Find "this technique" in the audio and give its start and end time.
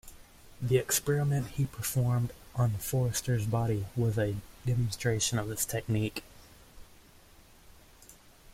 5.47-6.23